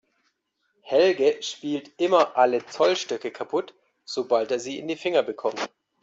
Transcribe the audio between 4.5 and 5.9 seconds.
sie in die Finger bekommt.